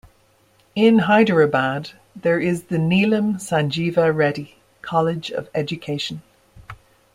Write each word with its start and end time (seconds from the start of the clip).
In 0.73 0.97
Hyderabad, 1.01 1.91
there 2.15 2.39
is 2.39 2.63
the 2.63 2.77
Neelam 2.77 3.35
Sanjeeva 3.35 4.11
Reddy 4.11 4.55
College 4.81 5.29
of 5.29 5.47
Education. 5.53 6.23